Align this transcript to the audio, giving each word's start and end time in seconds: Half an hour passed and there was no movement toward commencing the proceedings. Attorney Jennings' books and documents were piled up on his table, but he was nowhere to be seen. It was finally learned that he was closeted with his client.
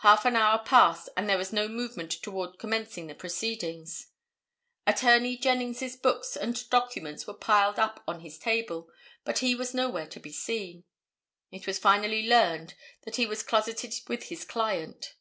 Half 0.00 0.26
an 0.26 0.36
hour 0.36 0.58
passed 0.62 1.08
and 1.16 1.26
there 1.26 1.38
was 1.38 1.54
no 1.54 1.66
movement 1.66 2.10
toward 2.12 2.58
commencing 2.58 3.06
the 3.06 3.14
proceedings. 3.14 4.08
Attorney 4.86 5.38
Jennings' 5.38 5.96
books 5.96 6.36
and 6.36 6.68
documents 6.68 7.26
were 7.26 7.32
piled 7.32 7.78
up 7.78 8.04
on 8.06 8.20
his 8.20 8.36
table, 8.38 8.90
but 9.24 9.38
he 9.38 9.54
was 9.54 9.72
nowhere 9.72 10.06
to 10.08 10.20
be 10.20 10.32
seen. 10.32 10.84
It 11.50 11.66
was 11.66 11.78
finally 11.78 12.28
learned 12.28 12.74
that 13.06 13.16
he 13.16 13.24
was 13.24 13.42
closeted 13.42 13.94
with 14.06 14.24
his 14.24 14.44
client. 14.44 15.14